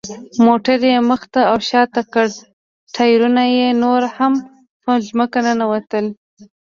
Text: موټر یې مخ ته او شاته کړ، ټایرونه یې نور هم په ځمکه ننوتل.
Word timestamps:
موټر 0.45 0.79
یې 0.91 0.97
مخ 1.09 1.21
ته 1.33 1.41
او 1.51 1.57
شاته 1.69 2.01
کړ، 2.13 2.27
ټایرونه 2.95 3.43
یې 3.57 3.67
نور 3.83 4.01
هم 4.17 4.33
په 4.83 4.91
ځمکه 5.07 5.39
ننوتل. 5.47 6.05